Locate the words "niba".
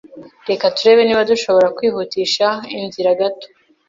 1.05-1.27